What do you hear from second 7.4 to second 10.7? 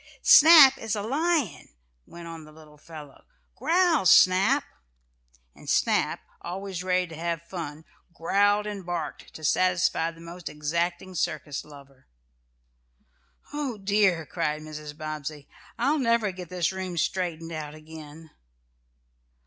fun, growled and barked to satisfy the most